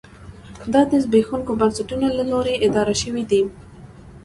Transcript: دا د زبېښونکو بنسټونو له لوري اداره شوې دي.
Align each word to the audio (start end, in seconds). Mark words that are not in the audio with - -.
دا 0.73 0.81
د 0.91 0.93
زبېښونکو 1.03 1.51
بنسټونو 1.59 2.07
له 2.17 2.23
لوري 2.31 2.55
اداره 2.67 2.95
شوې 3.01 3.23
دي. 3.31 3.41